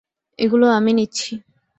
এগুলো 0.39 0.65
আমি 0.69 0.91
নিচ্ছি। 0.93 1.31